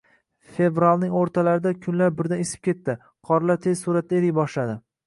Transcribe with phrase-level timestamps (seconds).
[0.53, 2.99] Fevralning o`rtalarida kunlar birdan isib ketdi,
[3.31, 4.83] qorlar tez sur`atda eriy boshladi